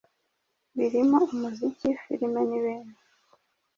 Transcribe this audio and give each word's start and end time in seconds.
birimo 0.77 1.19
umuziki, 1.33 1.87
filime 2.03 2.41
n’ibindi, 2.49 2.99